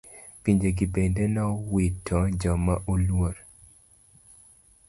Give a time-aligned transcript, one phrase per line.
[0.43, 3.35] Pinje gi bende nowito joma oluor.